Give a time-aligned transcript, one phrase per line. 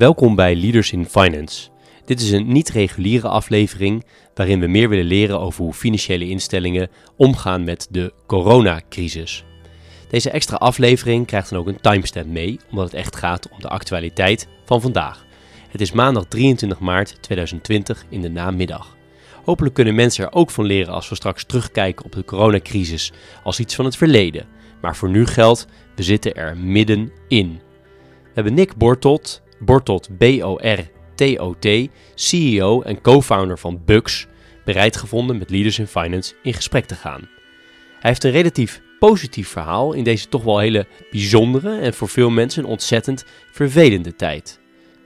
[0.00, 1.68] Welkom bij Leaders in Finance.
[2.04, 7.64] Dit is een niet-reguliere aflevering waarin we meer willen leren over hoe financiële instellingen omgaan
[7.64, 9.44] met de coronacrisis.
[10.08, 13.68] Deze extra aflevering krijgt dan ook een timestamp mee, omdat het echt gaat om de
[13.68, 15.24] actualiteit van vandaag.
[15.68, 18.96] Het is maandag 23 maart 2020 in de namiddag.
[19.44, 23.12] Hopelijk kunnen mensen er ook van leren als we straks terugkijken op de coronacrisis
[23.42, 24.46] als iets van het verleden.
[24.80, 27.60] Maar voor nu geldt, we zitten er middenin.
[28.22, 31.66] We hebben Nick Bortot, Bortot B-O-R-T-O-T,
[32.14, 34.26] CEO en co-founder van Bugs,
[34.64, 37.28] bereid gevonden met Leaders in Finance in gesprek te gaan.
[38.00, 42.30] Hij heeft een relatief positief verhaal in deze toch wel hele bijzondere en voor veel
[42.30, 44.60] mensen ontzettend vervelende tijd.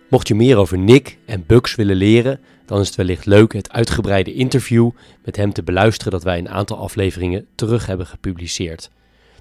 [0.09, 3.73] Mocht je meer over Nick en Bugs willen leren, dan is het wellicht leuk het
[3.73, 4.91] uitgebreide interview
[5.25, 8.91] met hem te beluisteren dat wij een aantal afleveringen terug hebben gepubliceerd.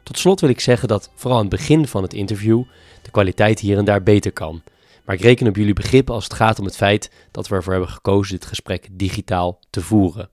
[0.03, 2.63] Tot slot wil ik zeggen dat vooral aan het begin van het interview
[3.01, 4.61] de kwaliteit hier en daar beter kan.
[5.05, 7.71] Maar ik reken op jullie begrip als het gaat om het feit dat we ervoor
[7.71, 10.29] hebben gekozen dit gesprek digitaal te voeren.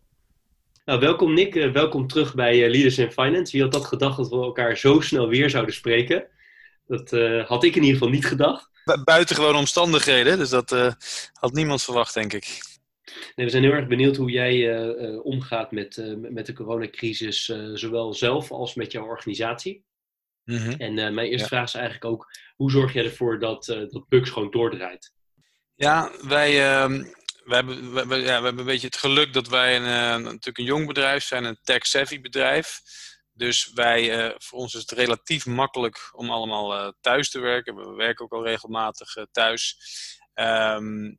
[0.85, 3.53] Nou, welkom Nick, uh, welkom terug bij uh, Leaders in Finance.
[3.53, 6.27] Wie had dat gedacht dat we elkaar zo snel weer zouden spreken?
[6.87, 8.69] Dat uh, had ik in ieder geval niet gedacht.
[9.05, 10.97] Buitengewone omstandigheden, dus dat
[11.33, 12.61] had niemand verwacht, denk ik.
[13.35, 14.75] Nee, we zijn heel erg benieuwd hoe jij
[15.17, 19.85] omgaat met, met de coronacrisis, zowel zelf als met jouw organisatie.
[20.45, 20.73] Mm -hmm.
[20.73, 21.47] En mijn eerste ja.
[21.47, 25.13] vraag is eigenlijk ook, hoe zorg jij ervoor dat, dat Bugs gewoon doordraait?
[25.75, 27.05] Ja, wij, uh,
[27.45, 30.59] we hebben, we, ja, we hebben een beetje het geluk dat wij een, uh, natuurlijk
[30.59, 32.81] een jong bedrijf zijn, een tech-savvy bedrijf.
[33.33, 37.77] Dus wij, uh, voor ons is het relatief makkelijk om allemaal uh, thuis te werken.
[37.77, 39.77] We werken ook al regelmatig thuis.
[40.35, 41.19] Um,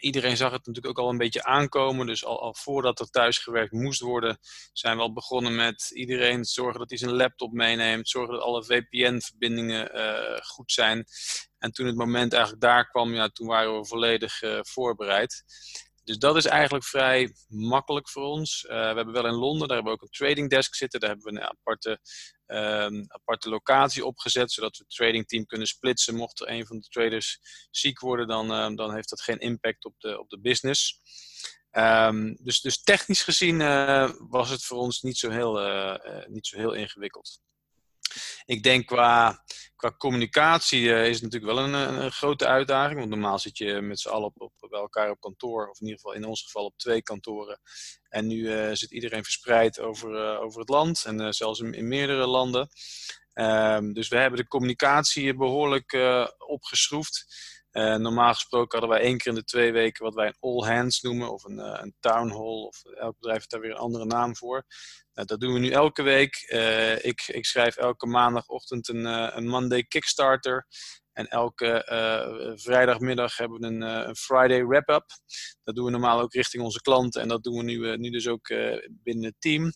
[0.00, 2.06] iedereen zag het natuurlijk ook al een beetje aankomen.
[2.06, 4.38] Dus al, al, voordat er thuis gewerkt moest worden,
[4.72, 8.08] zijn we al begonnen met iedereen zorgen dat hij zijn laptop meeneemt.
[8.08, 11.04] Zorgen dat alle VPN-verbindingen uh, goed zijn.
[11.58, 15.44] En toen het moment eigenlijk daar kwam, ja, toen waren we volledig uh, voorbereid.
[16.04, 18.64] Dus dat is eigenlijk vrij makkelijk voor ons.
[18.64, 21.00] Uh, we hebben wel in Londen, daar hebben we ook een trading desk zitten.
[21.00, 22.00] Daar hebben we een aparte,
[22.56, 26.14] um, aparte locatie opgezet, zodat we het trading team kunnen splitsen.
[26.14, 27.38] Mocht er een van de traders
[27.70, 31.00] ziek worden, dan, uh, dan heeft dat geen impact op de, op de business.
[31.72, 35.54] Um, dus, dus technisch gezien uh, was het voor ons niet zo heel,
[36.26, 37.40] niet zo heel ingewikkeld.
[38.50, 39.44] Ik denk qua,
[39.76, 42.98] qua communicatie uh, is het natuurlijk wel een, een, grote uitdaging.
[42.98, 45.68] Want normaal zit je met z'n allen op, bij elkaar op kantoor.
[45.68, 47.60] Of in ieder geval in ons geval op twee kantoren.
[48.08, 51.04] En nu uh, zit iedereen verspreid over, uh, over het land.
[51.04, 52.68] En zelfs in, in, meerdere landen.
[53.34, 55.98] Um, dus we hebben de communicatie behoorlijk
[56.38, 57.26] opgeschroefd.
[57.72, 60.74] Uh, normaal gesproken hadden wij één keer in de twee weken wat wij een all
[60.74, 63.76] hands noemen, of een, uh, een town hall, of elk bedrijf heeft daar weer een
[63.76, 64.64] andere naam voor.
[65.14, 66.36] Uh, dat doen we nu elke week.
[67.02, 69.04] ik, ik schrijf elke maandagochtend een,
[69.36, 70.66] een Monday Kickstarter.
[71.12, 71.82] En elke
[72.56, 75.04] vrijdagmiddag hebben we een, een Friday wrap-up.
[75.62, 78.28] Dat doen we normaal ook richting onze klanten en dat doen we nu, nu dus
[78.28, 78.48] ook
[78.88, 79.72] binnen het team.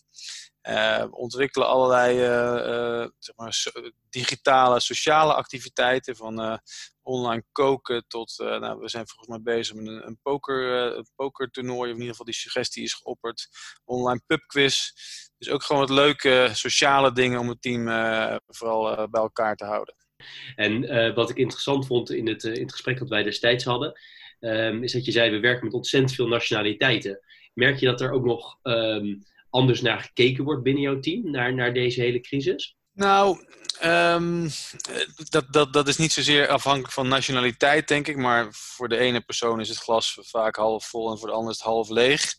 [0.69, 3.71] Uh, ontwikkelen allerlei uh, uh, zeg maar,
[4.09, 6.15] digitale, sociale activiteiten.
[6.15, 6.61] Van
[7.01, 11.79] online koken tot, nou, we zijn volgens mij bezig met een, een poker, een pokertoernooi.
[11.79, 13.47] Of in ieder geval die suggestie is geopperd.
[13.83, 14.91] Online pubquiz.
[15.37, 17.83] Dus ook gewoon wat leuke sociale dingen om het team
[18.47, 19.95] vooral bij elkaar te houden.
[20.55, 23.99] En wat ik interessant vond in het, in het gesprek dat wij destijds hadden,
[24.39, 27.19] um, is dat je zei, we werken met ontzettend veel nationaliteiten.
[27.53, 28.57] Merk je dat er ook nog...
[28.63, 29.23] Um,
[29.55, 32.75] anders naar gekeken wordt binnen jouw team, naar, naar deze hele crisis?
[32.93, 33.45] Nou,
[33.83, 34.49] um,
[35.29, 38.17] dat, dat, dat is niet zozeer afhankelijk van nationaliteit, denk ik.
[38.17, 41.51] Maar voor de ene persoon is het glas vaak half vol en voor de ander
[41.51, 42.33] is het half leeg.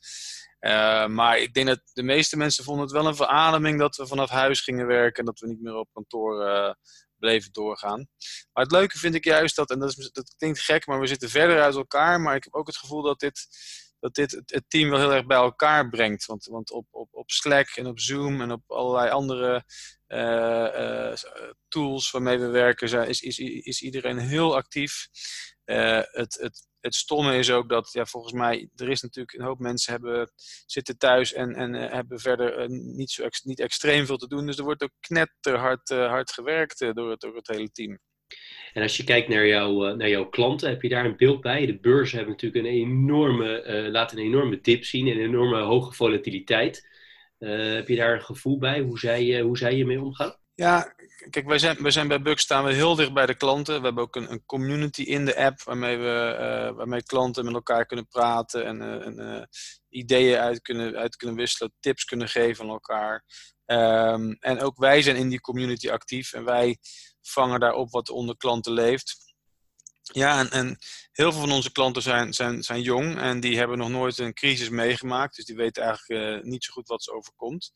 [0.61, 4.07] Uh, maar ik denk dat de meeste mensen vonden het wel een verademing dat we
[4.07, 6.73] vanaf huis gingen werken en dat we niet meer op kantoor uh,
[7.19, 8.09] bleven doorgaan.
[8.53, 11.07] Maar het leuke vind ik juist dat, en dat, is, dat klinkt gek, maar we
[11.07, 12.21] zitten verder uit elkaar.
[12.21, 13.47] Maar ik heb ook het gevoel dat dit
[14.07, 16.27] dat dit het team wel heel erg bij elkaar brengt.
[16.27, 19.65] Want, want op, op, op Slack en op Zoom en op allerlei andere
[20.09, 21.13] uh, uh,
[21.69, 25.09] tools waarmee we werken, is, is, is iedereen heel actief.
[25.65, 29.45] Uh, het, het, het stomme is ook dat, ja, volgens mij, er is natuurlijk een
[29.45, 30.33] hoop mensen hebben,
[30.67, 34.47] zitten thuis en, en hebben verder niet, zo niet extreem veel te doen.
[34.47, 37.99] Dus er wordt ook knetterhard hard gewerkt door, het, door het hele team.
[38.77, 41.67] En als je kijkt naar, jou, naar jouw klanten, heb je daar een beeld bij?
[41.67, 45.93] De beurzen hebben natuurlijk een enorme, uh, laten een enorme dip zien, een enorme hoge
[45.93, 46.89] volatiliteit.
[47.39, 50.37] Uh, heb je daar een gevoel bij hoe zij, hoe zij hiermee omgaan?
[50.55, 50.95] Ja,
[51.31, 53.79] kijk, wij zijn, wij zijn bij Bux staan we heel dicht bij de klanten.
[53.79, 57.87] We hebben ook een, een community in de app waarmee, we, waarmee klanten met elkaar
[57.87, 59.49] kunnen praten en, en
[59.89, 63.25] ideeën uit kunnen, uit kunnen wisselen, tips kunnen geven aan elkaar.
[63.67, 66.79] Um, en ook wij zijn in die community actief en wij
[67.23, 69.35] vangen daarop wat onder klanten leeft.
[70.03, 70.79] Ja, en, en,
[71.13, 74.35] heel veel van onze klanten zijn, zijn, zijn jong en die hebben nog nooit een
[74.35, 75.37] crisis meegemaakt.
[75.37, 77.73] Dus die weten eigenlijk niet zo goed wat ze overkomt.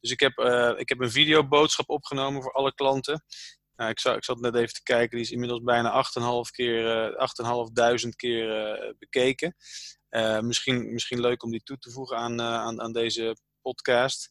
[0.00, 0.38] Dus ik heb,
[0.78, 3.24] ik heb een videoboodschap opgenomen voor alle klanten.
[3.76, 7.10] Nou, ik, zat, ik zat net even te kijken, die is inmiddels bijna 8.500 keer,
[8.04, 9.54] 8.500 keer bekeken.
[10.10, 14.30] Uh, misschien, misschien leuk om die toe te voegen aan, uh, aan, aan deze podcast.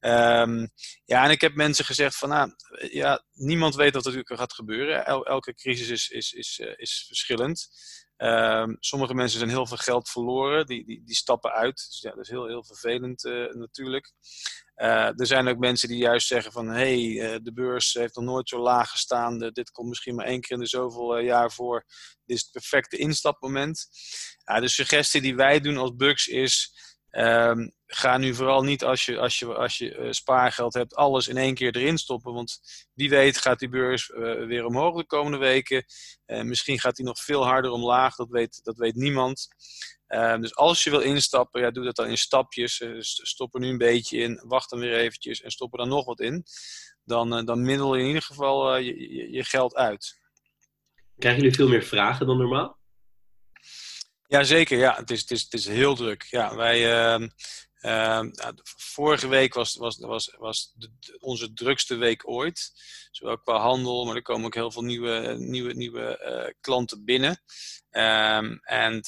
[0.00, 0.70] Um,
[1.04, 2.50] ja, en ik heb mensen gezegd van, nou,
[2.90, 5.06] ja, niemand weet wat er natuurlijk gaat gebeuren.
[5.06, 7.68] El, elke crisis is, is, is, uh, is verschillend.
[8.16, 11.86] Um, sommige mensen zijn heel veel geld verloren, die, die, die stappen uit.
[11.88, 13.22] Dus ja, dat is heel, heel vervelend
[13.52, 14.12] natuurlijk.
[14.76, 16.98] Uh, er zijn ook mensen die juist zeggen van hey,
[17.42, 19.38] de beurs heeft nog nooit zo laag gestaan.
[19.38, 21.84] Dit komt misschien maar één keer in de zoveel jaar voor.
[22.24, 23.86] Dit is het perfecte instapmoment.
[24.44, 26.72] de suggestie die wij doen als Bugs is.
[27.16, 31.36] Um, ga nu vooral niet als je, als je, als je spaargeld hebt, alles in
[31.36, 32.32] één keer erin stoppen.
[32.32, 32.60] Want
[32.94, 34.10] wie weet gaat die beurs
[34.46, 35.84] weer omhoog de komende weken.
[36.26, 39.48] misschien gaat die nog veel harder omlaag, dat weet, dat weet niemand.
[40.08, 42.84] Uh, dus als je wil instappen, ja, doe dat dan in stapjes.
[42.98, 46.04] Stop er nu een beetje in, wacht dan weer eventjes en stop er dan nog
[46.04, 46.44] wat in.
[47.04, 50.20] Dan, dan middel je in ieder geval je, je, je, geld uit.
[51.18, 52.78] Krijgen jullie veel meer vragen dan normaal?
[54.34, 54.96] Jazeker, ja.
[54.96, 56.22] Het is, het is, het is heel druk.
[56.22, 57.28] Ja, wij, ehm,
[57.74, 58.30] ehm,
[58.78, 60.74] vorige week was, was, was, was
[61.18, 62.72] onze drukste week ooit.
[63.10, 67.42] Zowel qua handel, maar er komen ook heel veel nieuwe, nieuwe, nieuwe klanten binnen.
[67.90, 69.02] Um, en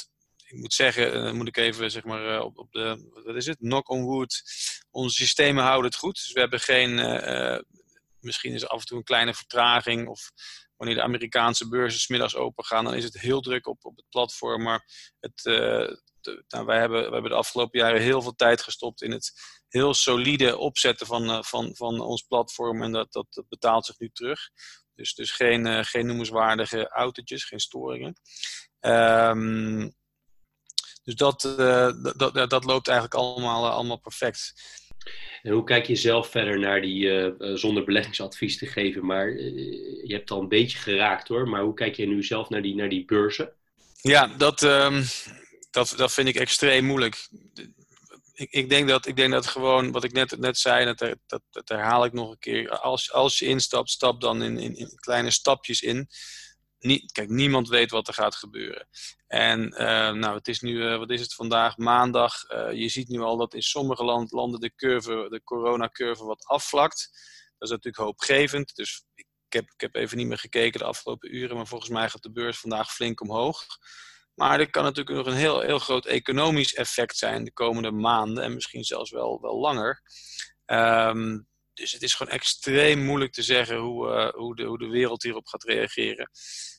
[0.44, 3.37] ik moet zeggen, dan eh, moet ik even zeg maar, eh, op, op de, wat
[3.37, 4.43] is het, knock on wood.
[4.90, 6.14] Onze systemen houden het goed.
[6.14, 6.94] Dus we hebben geen,
[8.20, 10.31] misschien is af en toe een kleine vertraging of
[10.76, 14.08] wanneer de Amerikaanse beurzen smiddags open gaan, dan is het heel druk op, op het
[14.08, 14.62] platform.
[14.62, 16.02] Maar het, de,
[16.49, 19.32] nou, wij, hebben, we hebben de afgelopen jaren heel veel tijd gestopt in het
[19.69, 22.82] heel solide opzetten van, uh, van, van ons platform.
[22.82, 24.40] En dat, dat, betaalt zich nu terug.
[24.94, 28.14] Dus, dus geen, uh, geen noemenswaardige autootjes, geen storingen.
[28.81, 29.94] Um,
[31.02, 31.40] dus dat,
[32.17, 34.52] dat, dat loopt eigenlijk allemaal, allemaal perfect.
[35.46, 40.12] En hoe kijk je zelf verder naar die, uh, zonder beleggingsadvies te geven, maar je
[40.14, 42.88] hebt al een beetje geraakt hoor, maar hoe kijk je nu zelf naar die, naar
[42.88, 43.52] die beurzen?
[44.00, 45.04] Ja, dat, um,
[45.70, 47.28] dat, dat vind ik extreem moeilijk.
[48.34, 51.43] Ik, ik, denk dat, ik denk dat gewoon, wat ik net, net zei, dat, dat,
[51.50, 52.70] dat herhaal ik nog een keer.
[52.70, 56.08] Als, als je instapt, stap dan in, in, in kleine stapjes in
[57.12, 58.88] kijk, niemand weet wat er gaat gebeuren.
[59.26, 59.78] En uh,
[60.12, 62.50] nou, het is nu, uh, wat is het vandaag, maandag.
[62.50, 66.44] Uh, je ziet nu al dat in sommige land, landen de, curve, de coronacurve wat
[66.44, 67.11] afvlakt.
[67.58, 68.75] Dat is natuurlijk hoopgevend.
[68.75, 72.11] Dus ik heb, ik heb even niet meer gekeken de afgelopen uren, maar volgens mij
[72.11, 73.67] gaat de beurs vandaag flink omhoog.
[74.34, 78.44] Maar er kan natuurlijk nog een heel, heel groot economisch effect zijn de komende maanden
[78.44, 80.02] en misschien zelfs wel, wel langer.
[80.67, 84.88] Um, dus het is gewoon extreem moeilijk te zeggen hoe, uh, hoe, de, hoe de
[84.88, 86.31] wereld hierop gaat reageren.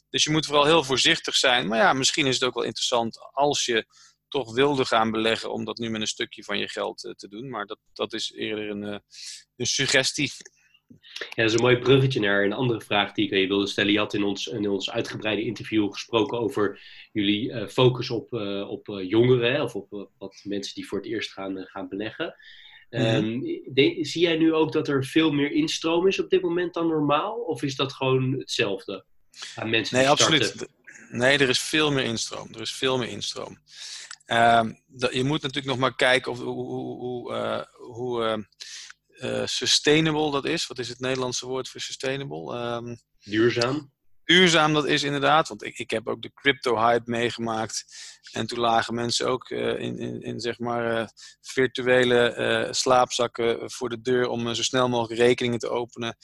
[0.10, 1.68] Dus je moet vooral heel voorzichtig zijn.
[1.68, 3.86] Maar ja, misschien is het ook wel interessant als je
[4.28, 7.28] toch wilde gaan beleggen om dat nu met een stukje van je geld uh, te
[7.28, 7.50] doen.
[7.50, 8.98] Maar dat, dat is eerder een, uh,
[9.56, 10.32] een suggestie.
[11.18, 13.68] Ja, dat is een mooi bruggetje naar een andere vraag die ik aan je wilde
[13.68, 13.92] stellen.
[13.92, 18.34] Je had in ons, in ons uitgebreide interview gesproken over jullie focus op,
[18.68, 22.36] op jongeren, of op wat mensen die voor het eerst gaan, gaan beleggen.
[22.90, 23.42] Um,
[23.74, 26.88] de, zie jij nu ook dat er veel meer instroom is op dit moment dan
[26.88, 27.36] normaal?
[27.36, 29.06] Of is dat gewoon hetzelfde
[29.56, 30.68] aan mensen nee, absoluut.
[31.10, 32.54] Nee, er is veel meer instroom.
[32.54, 33.58] Er is veel meer instroom.
[34.26, 38.46] Um, dat, je moet natuurlijk nog maar kijken of, hoe, hoe, hoe, uh, hoe
[39.10, 40.68] uh, sustainable dat is.
[40.68, 42.58] Wat is het Nederlandse woord voor sustainable?
[42.58, 43.92] Um, Duurzaam
[44.28, 45.48] duurzaam dat is inderdaad.
[45.48, 47.86] Want ik, ik heb ook de crypto-hype meegemaakt.
[48.32, 51.08] En toen lagen mensen ook uh, in, in, in, zeg maar uh,
[51.42, 56.18] virtuele uh, slaapzakken voor de deur om zo snel mogelijk rekeningen te openen.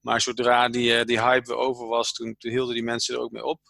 [0.00, 3.44] Maar zodra die, die hype weer over was, toen, hielden die mensen er ook mee
[3.44, 3.60] op.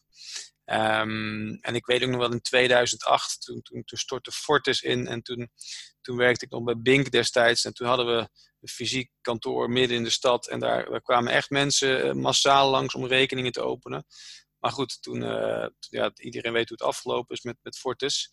[0.64, 5.06] Um, en ik weet ook nog wel in 2008, toen, toen, toen stortte Fortis in
[5.06, 5.50] en toen,
[6.00, 7.64] toen werkte ik nog bij Bink destijds.
[7.64, 8.28] En toen hadden we
[8.68, 10.48] fysiek kantoor midden in de stad.
[10.48, 14.06] En daar, daar kwamen echt mensen eh, massaal langs om rekeningen te openen.
[14.58, 18.30] Maar goed, toen, uh, ja, iedereen weet hoe het afgelopen is met, met Fortis.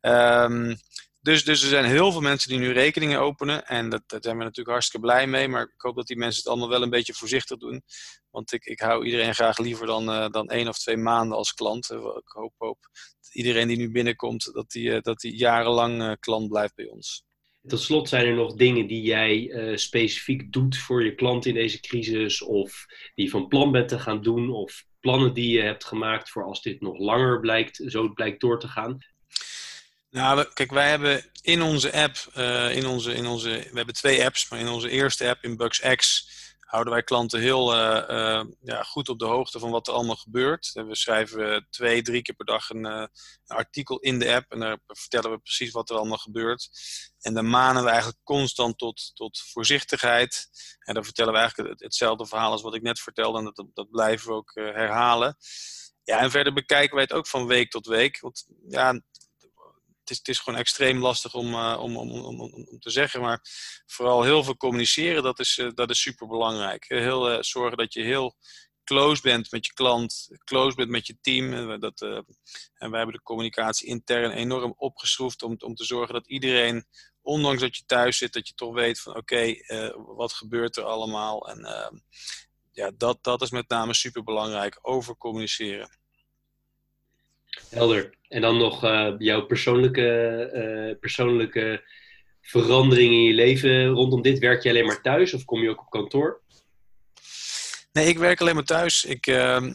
[0.00, 0.76] Um,
[1.20, 3.66] dus, dus er zijn heel veel mensen die nu rekeningen openen.
[3.66, 5.48] En dat, daar zijn we natuurlijk hartstikke blij mee.
[5.48, 7.82] Maar ik hoop dat die mensen het allemaal wel een beetje voorzichtig doen.
[8.30, 11.54] Want ik, ik hou iedereen graag liever dan, uh, dan één of twee maanden als
[11.54, 11.90] klant.
[11.90, 12.78] Ik hoop, hoop
[13.20, 17.24] dat iedereen die nu binnenkomt, dat die, dat die jarenlang klant blijft bij ons.
[17.66, 21.54] Tot slot zijn er nog dingen die jij uh, specifiek doet voor je klant in
[21.54, 25.62] deze crisis, of die je van plan bent te gaan doen, of plannen die je
[25.62, 28.98] hebt gemaakt voor als dit nog langer blijkt, zo blijkt door te gaan?
[30.10, 34.24] Nou, kijk, wij hebben in onze app, uh, in onze, in onze, we hebben twee
[34.24, 36.28] apps, maar in onze eerste app, in BugsX,
[36.72, 37.74] houden wij klanten heel
[38.60, 40.70] ja, goed op de hoogte van wat er allemaal gebeurt.
[40.72, 43.08] We schrijven twee, drie keer per dag een, een,
[43.46, 46.70] artikel in de app en daar vertellen we precies wat er allemaal gebeurt.
[47.20, 50.48] En dan manen we eigenlijk constant tot, tot voorzichtigheid.
[50.78, 53.90] En dan vertellen we eigenlijk hetzelfde verhaal als wat ik net vertelde en dat, dat
[53.90, 55.36] blijven we ook herhalen.
[56.04, 58.20] Ja, en verder bekijken wij het ook van week tot week.
[58.20, 59.00] Want ja,
[60.18, 63.20] het is gewoon extreem lastig om, uh, om, om, om, om, te zeggen.
[63.20, 63.40] Maar
[63.86, 66.84] vooral heel veel communiceren, dat is, uh, dat is super belangrijk.
[66.88, 68.36] Heel, uh, zorgen dat je heel
[68.84, 71.80] close bent met je klant, close bent met je team.
[71.80, 76.86] Dat, en wij hebben de communicatie intern enorm opgeschroefd om, om te zorgen dat iedereen,
[77.20, 79.54] ondanks dat je thuis zit, dat je toch weet van oké,
[79.94, 81.48] wat gebeurt er allemaal.
[81.48, 81.66] En
[82.72, 86.01] ja, dat, dat is met name super belangrijk, over communiceren.
[87.70, 88.14] Helder.
[88.28, 91.84] En dan nog uh, jouw persoonlijke, uh, persoonlijke
[92.40, 94.38] verandering in je leven rondom dit.
[94.38, 96.40] Werk je alleen maar thuis of kom je ook op kantoor?
[97.92, 99.04] Nee, ik werk alleen maar thuis.
[99.04, 99.66] Ik, uh,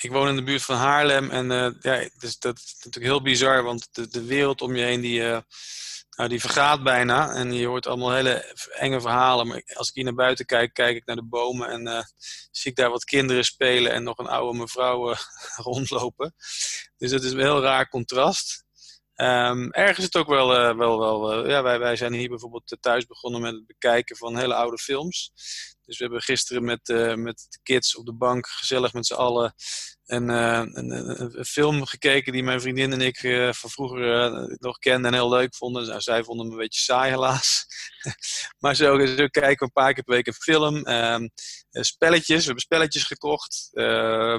[0.00, 3.22] ik woon in de buurt van Haarlem en uh, ja, dus dat is natuurlijk heel
[3.22, 5.22] bizar, want de, de wereld om je heen die
[6.22, 9.46] nou, die vergaat bijna en je hoort allemaal hele enge verhalen.
[9.46, 12.02] Maar als ik hier naar buiten kijk, kijk ik naar de bomen en uh,
[12.50, 15.18] zie ik daar wat kinderen spelen en nog een oude mevrouw uh,
[15.66, 16.34] rondlopen.
[16.96, 18.64] Dus dat is een heel raar contrast.
[19.16, 22.76] Um, ergens is het ook wel, uh, wel, wel ja, wij, wij zijn hier bijvoorbeeld
[22.80, 25.32] thuis begonnen met het bekijken van hele oude films.
[25.84, 29.54] Dus we hebben gisteren met, met de kids op de bank gezellig met z'n allen
[30.06, 35.12] een, uh, een, film gekeken die mijn vriendin en ik uh, van vroeger nog kenden
[35.12, 35.86] en heel leuk vonden.
[35.86, 37.66] Nou, zij vonden hem een beetje saai helaas.
[38.62, 40.84] maar zo, zo, kijken we een paar keer per week een film.
[40.84, 41.28] Ehm,
[41.70, 43.70] spelletjes, we hebben spelletjes gekocht.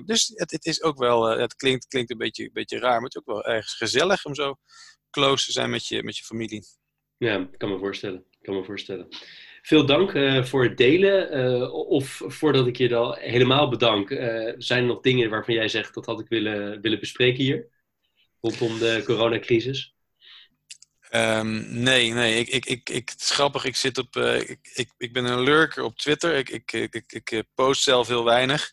[0.05, 3.09] dus het, het, is ook wel, het klinkt, klinkt een, beetje, een beetje raar, maar
[3.09, 4.55] het is ook wel ergens gezellig om zo
[5.09, 6.63] close te zijn met je, met je familie.
[7.17, 8.25] Ja, kan me voorstellen.
[8.41, 9.07] kan me voorstellen.
[9.63, 11.37] Veel dank uh, voor het delen.
[11.37, 15.67] Uh, of voordat ik je dan helemaal bedank, uh, zijn er nog dingen waarvan jij
[15.67, 17.67] zegt dat had ik willen, willen bespreken hier?
[18.41, 19.92] Rondom de coronacrisis?
[21.15, 22.39] Um, nee, nee.
[22.39, 23.65] Ik, ik, ik, ik, het is grappig.
[23.65, 26.35] Ik, zit op, ik, ik, ik ben een lurker op Twitter.
[26.35, 28.71] Ik, ik, ik, ik post zelf heel weinig.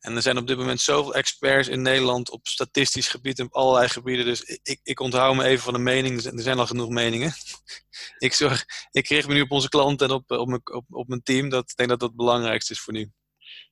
[0.00, 3.54] En er zijn op dit moment zoveel experts in Nederland op statistisch gebied en op
[3.54, 4.24] allerlei gebieden.
[4.24, 6.24] Dus ik, ik onthoud me even van de mening.
[6.24, 7.32] Er zijn al genoeg meningen.
[8.18, 11.08] ik, zorg, ik richt me nu op onze klanten en op, op, mijn, op, op
[11.08, 11.48] mijn team.
[11.48, 13.12] Dat, ik denk dat dat het belangrijkste is voor nu.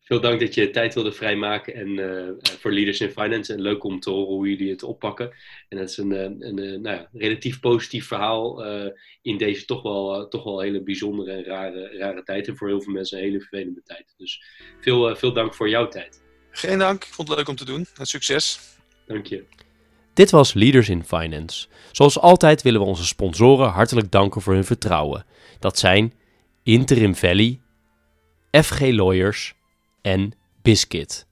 [0.09, 3.53] Veel dank dat je tijd wilde vrijmaken en uh, voor Leaders in Finance.
[3.53, 5.33] En leuk om te horen hoe jullie het oppakken.
[5.69, 8.91] En dat is een, een, een nou ja, relatief positief verhaal uh,
[9.23, 12.49] in deze toch wel, uh, toch wel hele bijzondere en rare, rare tijd.
[12.49, 14.15] En voor heel veel mensen een hele vervelende tijd.
[14.17, 14.43] Dus
[14.81, 16.23] veel, veel dank voor jouw tijd.
[16.51, 17.87] Geen dank, ik vond het leuk om te doen.
[17.97, 18.61] En succes.
[19.07, 19.45] Dank je.
[20.15, 21.67] Dit was Leaders in Finance.
[21.93, 25.25] Zoals altijd willen we onze sponsoren hartelijk danken voor hun vertrouwen.
[25.59, 26.13] Dat zijn
[26.63, 27.61] Interim Valley,
[28.51, 29.57] FG Lawyers
[30.13, 30.35] en
[30.65, 31.28] Biscuit.